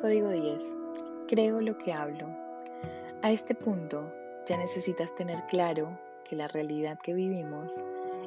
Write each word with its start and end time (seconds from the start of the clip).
Código 0.00 0.28
10. 0.28 0.78
Creo 1.26 1.60
lo 1.60 1.76
que 1.76 1.92
hablo. 1.92 2.28
A 3.22 3.32
este 3.32 3.56
punto 3.56 4.14
ya 4.46 4.56
necesitas 4.56 5.12
tener 5.16 5.44
claro 5.48 5.98
que 6.24 6.36
la 6.36 6.46
realidad 6.46 7.00
que 7.02 7.14
vivimos 7.14 7.74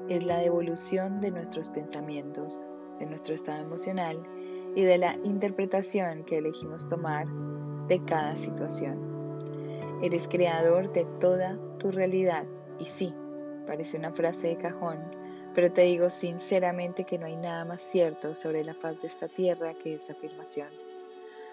es 0.09 0.25
la 0.25 0.39
devolución 0.39 1.21
de 1.21 1.31
nuestros 1.31 1.69
pensamientos, 1.69 2.65
de 2.99 3.05
nuestro 3.05 3.33
estado 3.33 3.63
emocional 3.63 4.21
y 4.75 4.81
de 4.81 4.97
la 4.97 5.15
interpretación 5.23 6.25
que 6.25 6.39
elegimos 6.39 6.89
tomar 6.89 7.25
de 7.87 8.03
cada 8.03 8.35
situación. 8.35 8.99
Eres 10.01 10.27
creador 10.27 10.91
de 10.91 11.05
toda 11.21 11.57
tu 11.77 11.89
realidad 11.89 12.47
y 12.79 12.85
sí, 12.85 13.15
parece 13.65 13.95
una 13.95 14.11
frase 14.11 14.49
de 14.49 14.57
cajón, 14.57 14.99
pero 15.55 15.71
te 15.71 15.83
digo 15.83 16.09
sinceramente 16.09 17.05
que 17.05 17.17
no 17.17 17.27
hay 17.27 17.37
nada 17.37 17.63
más 17.63 17.81
cierto 17.81 18.35
sobre 18.35 18.65
la 18.65 18.73
faz 18.73 18.99
de 18.99 19.07
esta 19.07 19.29
tierra 19.29 19.73
que 19.75 19.93
esa 19.93 20.11
afirmación. 20.11 20.90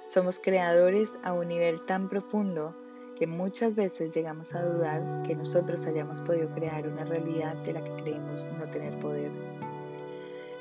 Somos 0.09 0.41
creadores 0.41 1.19
a 1.23 1.35
un 1.35 1.49
nivel 1.49 1.85
tan 1.85 2.09
profundo 2.09 2.75
que 3.15 3.27
muchas 3.27 3.75
veces 3.75 4.15
llegamos 4.15 4.55
a 4.55 4.63
dudar 4.63 5.23
que 5.27 5.37
nosotros 5.37 5.85
hayamos 5.85 6.23
podido 6.23 6.49
crear 6.55 6.89
una 6.89 7.05
realidad 7.05 7.55
de 7.57 7.75
la 7.75 7.85
que 7.85 8.03
creemos 8.05 8.49
no 8.59 8.65
tener 8.71 8.99
poder. 9.01 9.31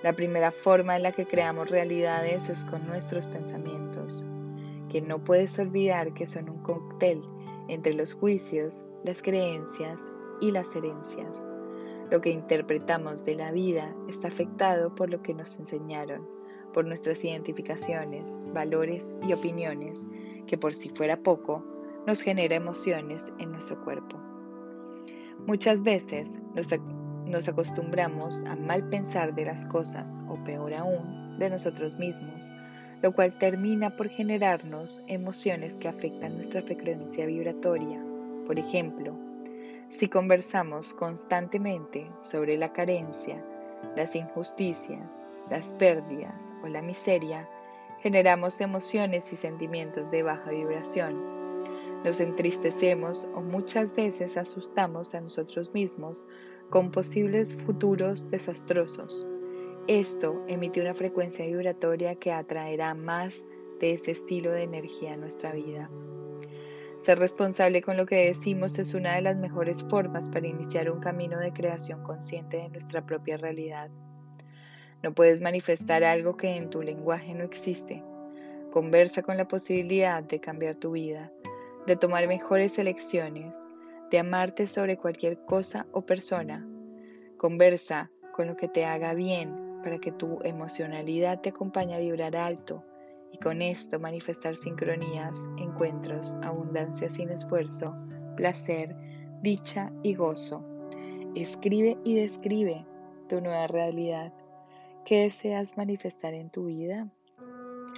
La 0.03 0.11
primera 0.11 0.51
forma 0.51 0.97
en 0.97 1.03
la 1.03 1.13
que 1.13 1.25
creamos 1.25 1.69
realidades 1.69 2.49
es 2.49 2.65
con 2.65 2.85
nuestros 2.87 3.25
pensamientos, 3.27 4.21
que 4.89 5.01
no 5.01 5.23
puedes 5.23 5.57
olvidar 5.59 6.13
que 6.13 6.27
son 6.27 6.49
un 6.49 6.61
cóctel 6.63 7.23
entre 7.69 7.93
los 7.93 8.15
juicios, 8.15 8.83
las 9.05 9.21
creencias 9.21 10.01
y 10.41 10.51
las 10.51 10.75
herencias. 10.75 11.47
Lo 12.11 12.19
que 12.19 12.31
interpretamos 12.31 13.23
de 13.23 13.35
la 13.35 13.53
vida 13.53 13.95
está 14.09 14.27
afectado 14.27 14.93
por 14.93 15.09
lo 15.09 15.21
que 15.21 15.33
nos 15.33 15.57
enseñaron, 15.57 16.36
por 16.77 16.85
nuestras 16.85 17.25
identificaciones, 17.25 18.37
valores 18.53 19.15
y 19.27 19.33
opiniones, 19.33 20.05
que 20.45 20.59
por 20.59 20.75
si 20.75 20.89
fuera 20.89 21.17
poco, 21.17 21.65
nos 22.05 22.21
genera 22.21 22.53
emociones 22.53 23.33
en 23.39 23.51
nuestro 23.51 23.83
cuerpo. 23.83 24.21
Muchas 25.47 25.81
veces 25.81 26.39
nos, 27.25 27.47
acostumbramos 27.47 28.43
a 28.43 28.55
mal 28.55 28.87
pensar 28.89 29.33
de 29.33 29.45
las 29.45 29.65
cosas, 29.65 30.21
o 30.29 30.35
peor 30.43 30.75
aún, 30.75 31.39
de 31.39 31.49
nosotros 31.49 31.97
mismos, 31.97 32.47
lo 33.01 33.11
cual 33.11 33.35
termina 33.39 33.97
por 33.97 34.09
generarnos 34.09 35.01
emociones 35.07 35.79
que 35.79 35.87
afectan 35.87 36.35
nuestra 36.35 36.61
frecuencia 36.61 37.25
vibratoria. 37.25 37.99
Por 38.45 38.59
ejemplo, 38.59 39.17
si 39.89 40.07
conversamos 40.09 40.93
constantemente 40.93 42.07
sobre 42.19 42.55
la 42.55 42.71
carencia, 42.71 43.43
las 43.95 44.15
injusticias, 44.15 45.19
las 45.49 45.73
pérdidas 45.73 46.53
o 46.63 46.67
la 46.67 46.81
miseria, 46.81 47.49
generamos 47.99 48.61
emociones 48.61 49.31
y 49.33 49.35
sentimientos 49.35 50.11
de 50.11 50.23
baja 50.23 50.51
vibración. 50.51 51.37
Nos 52.03 52.19
entristecemos 52.19 53.27
o 53.33 53.41
muchas 53.41 53.95
veces 53.95 54.37
asustamos 54.37 55.15
a 55.15 55.21
nosotros 55.21 55.73
mismos 55.73 56.25
con 56.69 56.91
posibles 56.91 57.55
futuros 57.55 58.29
desastrosos. 58.29 59.25
Esto 59.87 60.43
emite 60.47 60.81
una 60.81 60.93
frecuencia 60.93 61.45
vibratoria 61.45 62.15
que 62.15 62.31
atraerá 62.31 62.93
más 62.93 63.45
de 63.79 63.93
ese 63.93 64.11
estilo 64.11 64.51
de 64.51 64.63
energía 64.63 65.13
a 65.13 65.17
nuestra 65.17 65.53
vida. 65.53 65.89
Ser 66.97 67.19
responsable 67.19 67.83
con 67.83 67.95
lo 67.95 68.07
que 68.07 68.25
decimos 68.25 68.79
es 68.79 68.95
una 68.95 69.15
de 69.15 69.21
las 69.21 69.37
mejores 69.37 69.85
formas 69.87 70.29
para 70.29 70.47
iniciar 70.47 70.89
un 70.89 70.99
camino 70.99 71.39
de 71.39 71.53
creación 71.53 72.03
consciente 72.03 72.57
de 72.57 72.69
nuestra 72.69 73.05
propia 73.05 73.37
realidad. 73.37 73.89
No 75.03 75.13
puedes 75.13 75.39
manifestar 75.39 76.03
algo 76.03 76.37
que 76.37 76.57
en 76.57 76.71
tu 76.71 76.81
lenguaje 76.81 77.35
no 77.35 77.43
existe. 77.43 78.03
Conversa 78.71 79.21
con 79.21 79.37
la 79.37 79.47
posibilidad 79.47 80.23
de 80.23 80.39
cambiar 80.39 80.75
tu 80.75 80.91
vida, 80.91 81.31
de 81.85 81.95
tomar 81.95 82.27
mejores 82.27 82.79
elecciones, 82.79 83.63
de 84.09 84.19
amarte 84.19 84.67
sobre 84.67 84.97
cualquier 84.97 85.37
cosa 85.45 85.85
o 85.91 86.01
persona. 86.01 86.67
Conversa 87.37 88.09
con 88.33 88.47
lo 88.47 88.57
que 88.57 88.67
te 88.67 88.85
haga 88.85 89.13
bien 89.13 89.81
para 89.83 89.99
que 89.99 90.11
tu 90.11 90.39
emocionalidad 90.43 91.41
te 91.41 91.49
acompañe 91.49 91.93
a 91.95 91.99
vibrar 91.99 92.35
alto 92.35 92.83
y 93.31 93.37
con 93.39 93.61
esto 93.61 93.99
manifestar 93.99 94.55
sincronías, 94.55 95.47
encuentros, 95.57 96.35
abundancia 96.41 97.09
sin 97.09 97.29
esfuerzo, 97.29 97.95
placer, 98.35 98.95
dicha 99.41 99.91
y 100.03 100.15
gozo. 100.15 100.63
Escribe 101.35 101.97
y 102.03 102.15
describe 102.15 102.85
tu 103.27 103.41
nueva 103.41 103.67
realidad. 103.67 104.33
¿Qué 105.05 105.23
deseas 105.23 105.77
manifestar 105.77 106.33
en 106.33 106.49
tu 106.49 106.65
vida? 106.65 107.07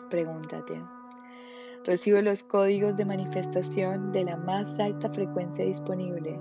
Pregúntate. 0.09 0.81
Recibo 1.85 2.21
los 2.21 2.43
códigos 2.43 2.97
de 2.97 3.05
manifestación 3.05 4.11
de 4.11 4.25
la 4.25 4.37
más 4.37 4.79
alta 4.79 5.09
frecuencia 5.13 5.65
disponible 5.65 6.39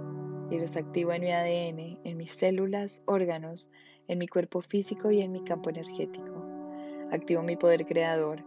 y 0.50 0.59
los 0.59 0.77
activo 0.77 1.12
en 1.12 1.22
mi 1.22 1.31
ADN, 1.31 2.00
en 2.04 2.16
mis 2.16 2.32
células, 2.32 3.03
órganos, 3.06 3.71
en 4.09 4.19
mi 4.19 4.27
cuerpo 4.27 4.62
físico 4.62 5.10
y 5.10 5.21
en 5.21 5.32
mi 5.32 5.44
campo 5.44 5.71
energético. 5.71 6.44
Activo 7.12 7.43
mi 7.43 7.56
poder 7.56 7.87
creador 7.87 8.43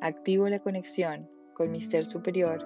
activo 0.00 0.48
la 0.48 0.58
conexión 0.58 1.28
con 1.54 1.70
mi 1.70 1.80
ser 1.80 2.04
superior 2.04 2.64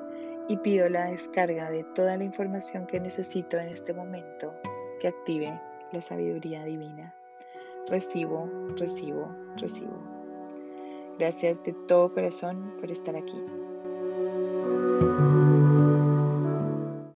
y 0.49 0.57
pido 0.57 0.89
la 0.89 1.07
descarga 1.07 1.71
de 1.71 1.85
toda 1.95 2.17
la 2.17 2.25
información 2.25 2.87
que 2.87 2.99
necesito 2.99 3.59
en 3.59 3.69
este 3.69 3.93
momento 3.93 4.53
que 5.01 5.09
active 5.09 5.61
la 5.93 6.03
sabiduría 6.03 6.65
divina. 6.65 7.15
Recibo, 7.89 8.49
recibo, 8.77 9.29
recibo. 9.57 9.97
Gracias 11.19 11.63
de 11.65 11.73
todo 11.87 12.13
corazón 12.13 12.77
por 12.81 12.91
estar 12.91 13.17
aquí. 13.17 13.41